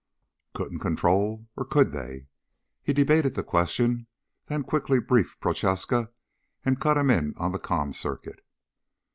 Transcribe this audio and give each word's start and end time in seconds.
Couldn't 0.55 0.79
control? 0.79 1.47
Or 1.55 1.63
could 1.63 1.91
they? 1.91 2.25
He 2.81 2.91
debated 2.91 3.35
the 3.35 3.43
question, 3.43 4.07
then 4.47 4.63
quickly 4.63 4.99
briefed 4.99 5.39
Prochaska 5.39 6.09
and 6.65 6.81
cut 6.81 6.97
him 6.97 7.11
in 7.11 7.35
on 7.37 7.51
the 7.51 7.59
com 7.59 7.93
circuit. 7.93 8.43